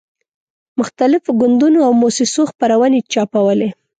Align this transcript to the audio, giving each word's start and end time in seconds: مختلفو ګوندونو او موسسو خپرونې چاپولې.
مختلفو 0.79 1.29
ګوندونو 1.39 1.79
او 1.87 1.91
موسسو 2.01 2.41
خپرونې 2.51 2.99
چاپولې. 3.11 3.69